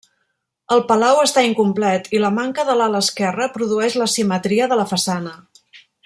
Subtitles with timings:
[0.75, 5.35] El palau està incomplet i la manca de l'ala esquerra produeix l'asimetria de la façana.